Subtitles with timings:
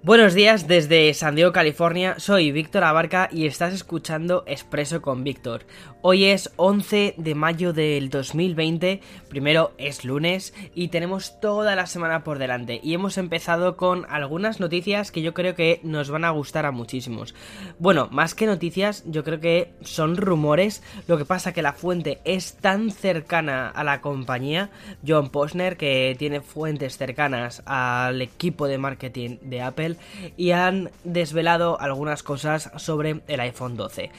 [0.00, 2.14] Buenos días desde San Diego, California.
[2.18, 5.66] Soy Víctor Abarca y estás escuchando Expreso con Víctor.
[6.02, 9.00] Hoy es 11 de mayo del 2020.
[9.28, 12.80] Primero es lunes y tenemos toda la semana por delante.
[12.80, 16.70] Y hemos empezado con algunas noticias que yo creo que nos van a gustar a
[16.70, 17.34] muchísimos.
[17.80, 20.80] Bueno, más que noticias, yo creo que son rumores.
[21.08, 24.70] Lo que pasa que la fuente es tan cercana a la compañía,
[25.06, 29.87] John Posner, que tiene fuentes cercanas al equipo de marketing de Apple
[30.36, 34.10] y han desvelado algunas cosas sobre el iPhone 12.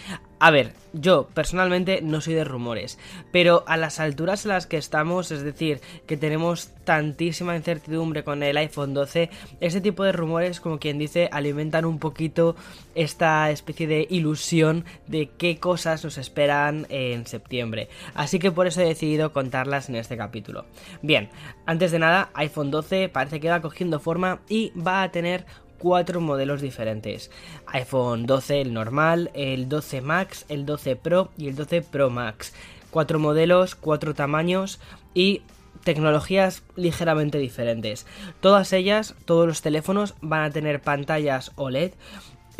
[0.41, 2.97] A ver, yo personalmente no soy de rumores,
[3.34, 8.41] pero a las alturas en las que estamos, es decir, que tenemos tantísima incertidumbre con
[8.41, 12.55] el iPhone 12, ese tipo de rumores, como quien dice, alimentan un poquito
[12.95, 17.89] esta especie de ilusión de qué cosas nos esperan en septiembre.
[18.13, 20.66] Así que por eso he decidido contarlas en este capítulo.
[21.02, 21.30] Bien,
[21.66, 25.45] antes de nada, iPhone 12 parece que va cogiendo forma y va a tener
[25.79, 27.31] cuatro modelos diferentes.
[27.65, 32.53] iPhone 12 el normal, el 12 Max, el 12 Pro y el 12 Pro Max.
[32.91, 34.80] Cuatro modelos, cuatro tamaños
[35.13, 35.41] y
[35.83, 38.05] tecnologías ligeramente diferentes.
[38.41, 41.94] Todas ellas, todos los teléfonos van a tener pantallas OLED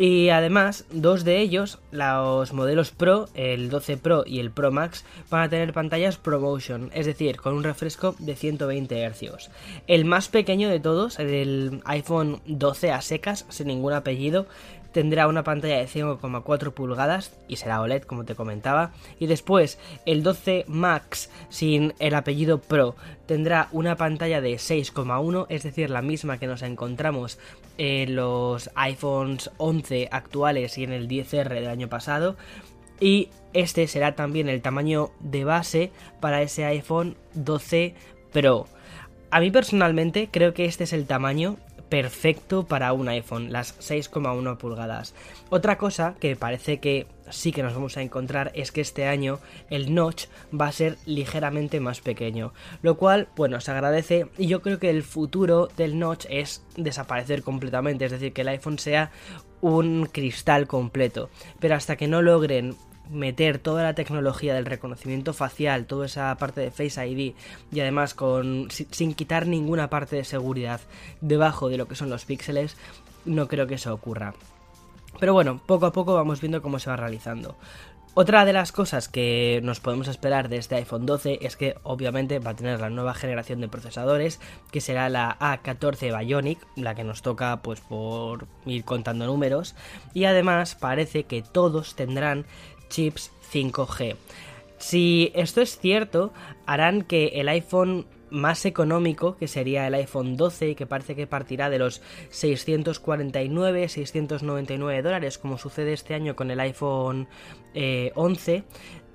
[0.02, 5.04] y además, dos de ellos, los modelos Pro, el 12 Pro y el Pro Max,
[5.28, 9.50] van a tener pantallas ProMotion, es decir, con un refresco de 120 Hz.
[9.88, 14.46] El más pequeño de todos, el iPhone 12 a secas, sin ningún apellido,
[14.92, 18.92] tendrá una pantalla de 5,4 pulgadas y será OLED como te comentaba.
[19.18, 25.62] Y después el 12 Max sin el apellido Pro tendrá una pantalla de 6,1, es
[25.62, 27.38] decir, la misma que nos encontramos
[27.78, 32.36] en los iPhones 11 actuales y en el 10R del año pasado.
[33.00, 37.94] Y este será también el tamaño de base para ese iPhone 12
[38.32, 38.66] Pro.
[39.32, 41.56] A mí personalmente creo que este es el tamaño
[41.90, 45.14] perfecto para un iPhone, las 6,1 pulgadas.
[45.50, 49.40] Otra cosa que parece que sí que nos vamos a encontrar es que este año
[49.68, 50.26] el notch
[50.58, 54.90] va a ser ligeramente más pequeño, lo cual, bueno, se agradece y yo creo que
[54.90, 59.10] el futuro del notch es desaparecer completamente, es decir, que el iPhone sea
[59.60, 61.28] un cristal completo,
[61.58, 62.76] pero hasta que no logren
[63.10, 67.34] meter toda la tecnología del reconocimiento facial, toda esa parte de Face ID
[67.72, 70.80] y además con sin, quitar ninguna parte de seguridad
[71.20, 72.76] debajo de lo que son los píxeles,
[73.24, 74.34] no creo que eso ocurra.
[75.18, 77.56] Pero bueno, poco a poco vamos viendo cómo se va realizando.
[78.14, 82.40] Otra de las cosas que nos podemos esperar de este iPhone 12 es que obviamente
[82.40, 84.40] va a tener la nueva generación de procesadores,
[84.72, 89.76] que será la A14 Bionic, la que nos toca pues por ir contando números,
[90.12, 92.46] y además parece que todos tendrán
[92.90, 94.16] chips 5G.
[94.76, 96.32] Si esto es cierto,
[96.66, 101.68] harán que el iPhone más económico, que sería el iPhone 12, que parece que partirá
[101.68, 107.28] de los 649, 699 dólares, como sucede este año con el iPhone
[108.14, 108.62] 11, eh,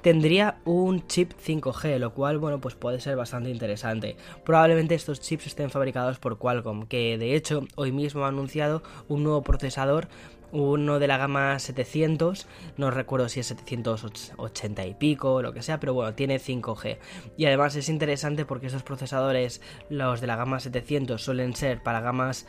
[0.01, 4.15] tendría un chip 5G, lo cual, bueno, pues puede ser bastante interesante.
[4.43, 9.23] Probablemente estos chips estén fabricados por Qualcomm, que de hecho hoy mismo ha anunciado un
[9.23, 10.07] nuevo procesador
[10.55, 15.79] uno de la gama 700, no recuerdo si es 780 y pico lo que sea,
[15.79, 16.97] pero bueno, tiene 5G.
[17.38, 21.99] Y además es interesante porque esos procesadores, los de la gama 700, suelen ser para
[21.99, 22.45] gamas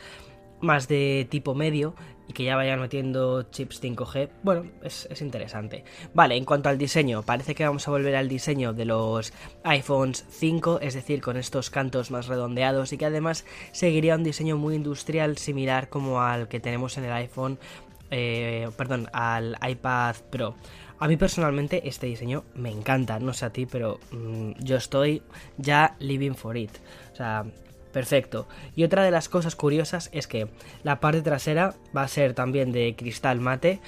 [0.61, 1.95] más de tipo medio
[2.29, 5.85] y que ya vayan metiendo chips 5G, bueno, es, interesante.
[6.13, 10.25] Vale, en cuanto al diseño, parece que vamos a volver al diseño de los iPhones
[10.29, 14.75] 5, es decir, con estos cantos más redondeados y que además seguiría un diseño muy
[14.75, 17.59] industrial similar como al que tenemos en el iPhone
[18.11, 20.55] eh, perdón, al iPad Pro.
[20.99, 25.23] A mí personalmente este diseño me encanta, no sé a ti, pero mm, yo estoy
[25.59, 26.71] ya living for it.
[27.13, 27.45] O sea,
[27.93, 28.49] perfecto.
[28.75, 30.49] Y otra de las cosas curiosas es que
[30.83, 33.81] la parte trasera va a ser también de cristal mate.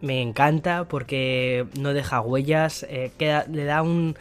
[0.00, 3.10] Me encanta porque no deja huellas, eh,
[3.50, 4.16] le da un,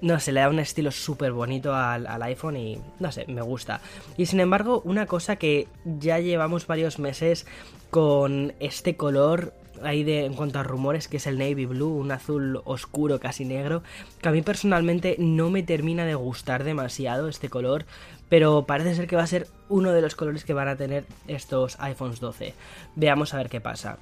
[0.00, 3.42] no sé, le da un estilo súper bonito al, al, iPhone y no sé, me
[3.42, 3.80] gusta.
[4.16, 7.46] Y sin embargo, una cosa que ya llevamos varios meses
[7.90, 9.52] con este color
[9.82, 13.44] ahí de en cuanto a rumores que es el navy blue, un azul oscuro casi
[13.44, 13.82] negro,
[14.20, 17.84] que a mí personalmente no me termina de gustar demasiado este color,
[18.28, 21.04] pero parece ser que va a ser uno de los colores que van a tener
[21.26, 22.54] estos iPhones 12.
[22.96, 23.98] Veamos a ver qué pasa.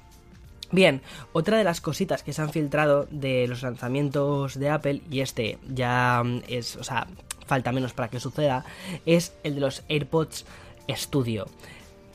[0.71, 5.21] Bien, otra de las cositas que se han filtrado de los lanzamientos de Apple, y
[5.21, 7.07] este ya es, o sea,
[7.45, 8.65] falta menos para que suceda,
[9.05, 10.45] es el de los AirPods
[10.89, 11.47] Studio.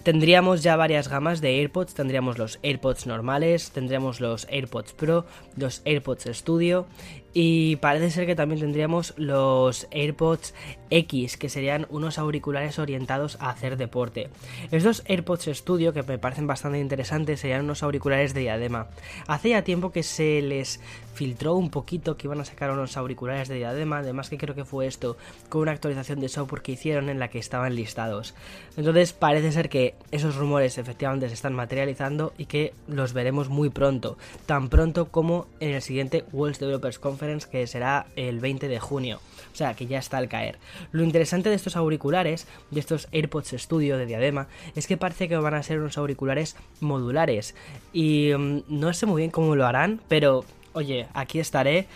[0.02, 5.26] Tendríamos ya varias gamas de AirPods, tendríamos los AirPods normales, tendríamos los AirPods Pro,
[5.56, 6.86] los AirPods Studio
[7.34, 10.54] Y parece ser que también tendríamos los AirPods
[10.90, 14.28] X, que serían unos auriculares orientados a hacer deporte.
[14.70, 18.88] Estos AirPods Studio, que me parecen bastante interesantes, serían unos auriculares de diadema.
[19.26, 20.80] Hace ya tiempo que se les
[21.14, 24.64] filtró un poquito que iban a sacar unos auriculares de diadema, además que creo que
[24.66, 25.16] fue esto
[25.48, 28.34] con una actualización de software que hicieron en la que estaban listados.
[28.76, 33.70] Entonces parece ser que esos rumores efectivamente se están materializando y que los veremos muy
[33.70, 38.78] pronto, tan pronto como en el siguiente World Developers Conference que será el 20 de
[38.78, 39.20] junio,
[39.52, 40.58] o sea que ya está al caer.
[40.92, 45.36] Lo interesante de estos auriculares, de estos AirPods Studio de diadema, es que parece que
[45.36, 47.54] van a ser unos auriculares modulares
[47.94, 50.44] y mm, no sé muy bien cómo lo harán, pero
[50.74, 51.86] oye, aquí estaré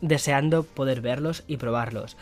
[0.00, 2.16] deseando poder verlos y probarlos.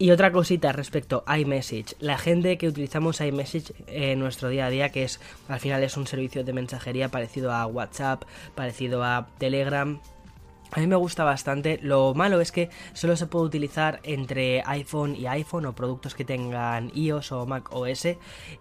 [0.00, 1.94] Y otra cosita respecto a iMessage.
[2.00, 5.98] La gente que utilizamos iMessage en nuestro día a día, que es al final es
[5.98, 8.22] un servicio de mensajería parecido a WhatsApp,
[8.54, 10.00] parecido a Telegram,
[10.72, 11.78] a mí me gusta bastante.
[11.82, 16.24] Lo malo es que solo se puede utilizar entre iPhone y iPhone o productos que
[16.24, 18.08] tengan iOS o Mac OS.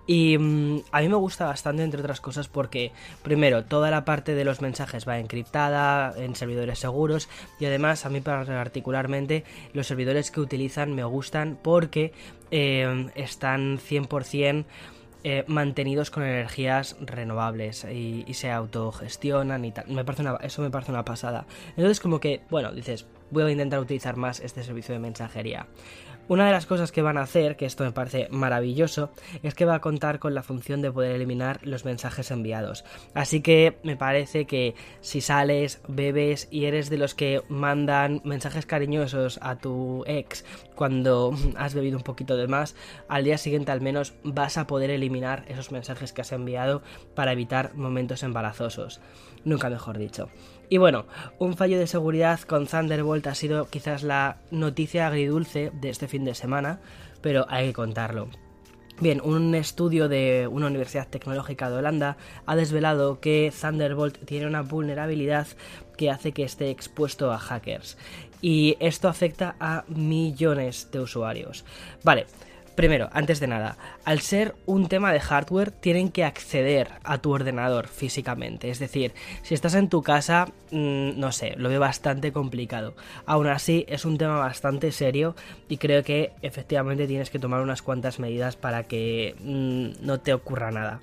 [0.08, 2.92] Y mm, a mí me gusta bastante, entre otras cosas, porque
[3.24, 7.30] primero, toda la parte de los mensajes va encriptada en servidores seguros.
[7.60, 12.14] Y además, a mí particularmente, los servidores que utilizan me gustan porque
[12.52, 14.66] eh, están 100%
[15.24, 19.88] eh, mantenidos con energías renovables y, se autogestionan y tal.
[19.88, 21.46] Me parece eso me parece una pasada.
[21.70, 25.68] Entonces como que, bueno, dices, voy a intentar utilizar más este servicio de mensajería.
[26.30, 29.10] Una de las cosas que van a hacer, que esto me parece maravilloso,
[29.42, 32.86] es que va a contar con la función de poder eliminar los mensajes enviados.
[33.16, 38.68] Así que me parece que si sales, bebes y eres de los que mandan mensajes
[38.68, 40.46] cariñosos a tu ex
[40.76, 42.76] cuando has bebido un poquito de más,
[43.08, 46.84] al día siguiente al menos vas a poder eliminar esos mensajes que has enviado
[47.16, 49.02] para evitar momentos embarazosos.
[49.46, 50.30] Nunca mejor dicho.
[50.70, 51.06] Y bueno,
[51.40, 56.24] un fallo de seguridad con Thunderbolt ha sido quizás la noticia agridulce de este fin
[56.26, 56.80] de semana,
[57.22, 58.30] pero hay que contarlo.
[59.02, 64.62] Bien, un estudio de una universidad tecnológica de Holanda ha desvelado que Thunderbolt tiene una
[64.62, 65.48] vulnerabilidad
[65.98, 67.98] que hace que esté expuesto a hackers.
[68.42, 71.66] Y esto afecta a millones de usuarios.
[72.04, 72.28] Vale,
[72.80, 77.34] Primero, antes de nada, al ser un tema de hardware, tienen que acceder a tu
[77.34, 78.70] ordenador físicamente.
[78.70, 79.12] Es decir,
[79.42, 82.96] si estás en tu casa, mm, no sé, lo veo bastante complicado.
[83.26, 85.36] Aún así, es un tema bastante serio
[85.68, 90.34] y creo que efectivamente tienes que tomar unas cuantas medidas para que mm, no te
[90.34, 91.02] ocurra nada.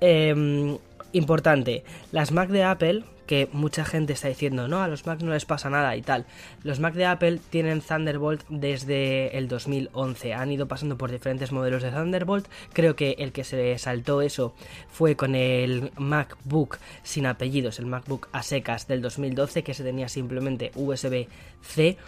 [0.00, 0.78] Em,
[1.12, 5.30] importante, las Mac de Apple que mucha gente está diciendo, no, a los Mac no
[5.30, 6.26] les pasa nada y tal.
[6.64, 11.84] Los Mac de Apple tienen Thunderbolt desde el 2011, han ido pasando por diferentes modelos
[11.84, 14.52] de Thunderbolt, creo que el que se saltó eso
[14.90, 20.08] fue con el MacBook sin apellidos, el MacBook a secas del 2012, que se tenía
[20.08, 21.98] simplemente USB-C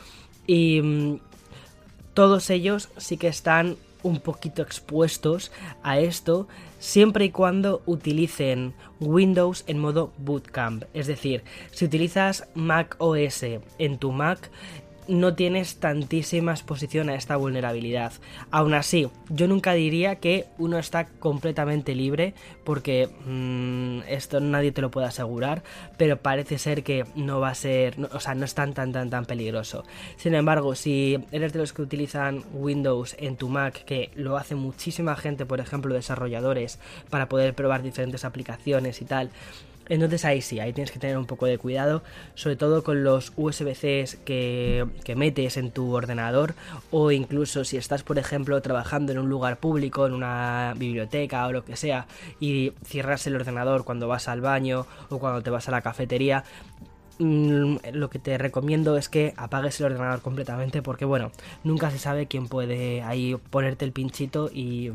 [0.48, 1.20] y mm,
[2.14, 5.52] todos ellos sí que están un poquito expuestos
[5.82, 10.84] a esto siempre y cuando utilicen Windows en modo bootcamp.
[10.94, 13.44] Es decir, si utilizas Mac OS
[13.78, 14.50] en tu Mac,
[15.08, 18.12] no tienes tantísima exposición a esta vulnerabilidad.
[18.50, 22.34] Aún así, yo nunca diría que uno está completamente libre,
[22.64, 25.62] porque mm, esto nadie te lo puede asegurar,
[25.96, 29.10] pero parece ser que no va a ser, o sea, no es tan tan tan
[29.10, 29.84] tan peligroso.
[30.16, 34.54] Sin embargo, si eres de los que utilizan Windows en tu Mac, que lo hace
[34.54, 36.78] muchísima gente, por ejemplo, desarrolladores,
[37.10, 39.30] para poder probar diferentes aplicaciones y tal,
[39.88, 42.02] entonces ahí sí, ahí tienes que tener un poco de cuidado,
[42.34, 46.54] sobre todo con los USB-Cs que, metes en tu ordenador
[46.90, 51.52] o incluso si estás, por ejemplo, trabajando en un lugar público, en una biblioteca o
[51.52, 52.06] lo que sea,
[52.40, 56.44] y cierras el ordenador cuando vas al baño o cuando te vas a la cafetería,
[57.18, 61.30] mm, lo que te recomiendo es que apagues el ordenador completamente porque bueno,
[61.64, 64.92] nunca se sabe quién puede ahí ponerte el pinchito y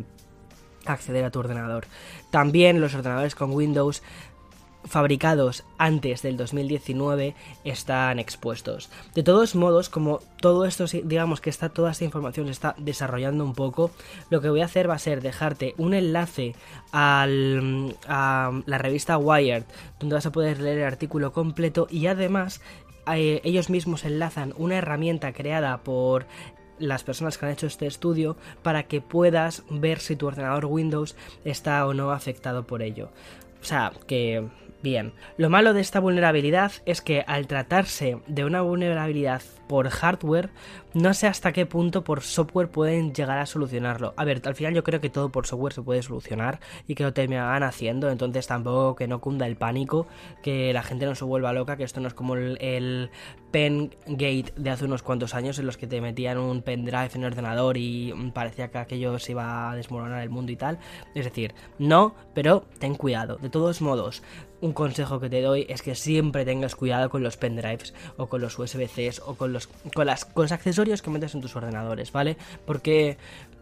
[0.85, 1.85] acceder a tu ordenador.
[2.31, 4.01] También los ordenadores con Windows
[4.87, 8.89] fabricados antes del 2019 están expuestos.
[9.13, 13.43] De todos modos, como todo esto, digamos que está, toda esta información se está desarrollando
[13.43, 13.91] un poco,
[14.29, 16.55] lo que voy a hacer va a ser dejarte un enlace
[16.91, 19.63] al, a la revista Wired,
[19.99, 22.61] donde vas a poder leer el artículo completo y además
[23.15, 26.25] eh, ellos mismos enlazan una herramienta creada por
[26.79, 31.15] las personas que han hecho este estudio para que puedas ver si tu ordenador Windows
[31.43, 33.09] está o no afectado por ello.
[33.61, 34.47] O sea, que
[34.83, 40.51] Bien, lo malo de esta vulnerabilidad es que al tratarse de una vulnerabilidad por hardware,
[40.93, 44.13] no sé hasta qué punto por software pueden llegar a solucionarlo.
[44.17, 47.03] A ver, al final yo creo que todo por software se puede solucionar y que
[47.03, 50.07] lo terminarán haciendo, entonces tampoco que no cunda el pánico,
[50.43, 53.09] que la gente no se vuelva loca, que esto no es como el, el
[53.51, 57.21] pen gate de hace unos cuantos años en los que te metían un pendrive en
[57.21, 60.79] el ordenador y parecía que aquello se iba a desmoronar el mundo y tal.
[61.15, 63.37] Es decir, no, pero ten cuidado.
[63.37, 64.23] De todos modos,
[64.61, 68.41] un consejo que te doy es que siempre tengas cuidado con los pendrives o con
[68.41, 72.11] los USB-Cs o con los, con, las, con los accesorios que metes en tus ordenadores,
[72.11, 72.37] ¿vale?
[72.65, 73.17] Porque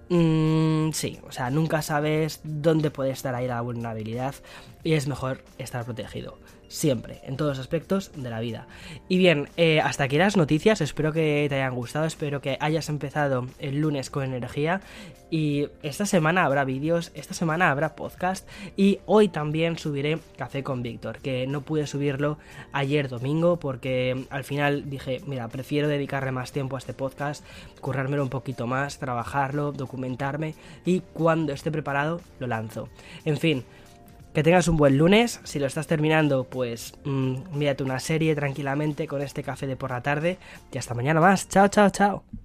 [0.10, 4.36] Mm, sí, o sea, nunca sabes dónde puede estar ahí la vulnerabilidad
[4.84, 6.38] y es mejor estar protegido.
[6.76, 8.68] Siempre, en todos los aspectos de la vida.
[9.08, 12.90] Y bien, eh, hasta aquí las noticias, espero que te hayan gustado, espero que hayas
[12.90, 14.82] empezado el lunes con energía
[15.32, 20.84] y esta semana habrá vídeos, esta semana habrá podcast y hoy también subiré Café con
[20.84, 22.40] Víctor, que no pude subirlo
[22.74, 27.46] ayer domingo porque al final dije, mira, prefiero dedicarle más tiempo a este podcast,
[27.80, 32.90] currármelo un poquito más, trabajarlo, documentarme y cuando esté preparado lo lanzo.
[33.24, 33.64] En fin,
[34.36, 35.40] que tengas un buen lunes.
[35.44, 39.90] Si lo estás terminando, pues mmm, mírate una serie tranquilamente con este café de por
[39.90, 40.38] la tarde.
[40.72, 41.50] Y hasta mañana más.
[41.50, 42.45] Chao, chao, chao.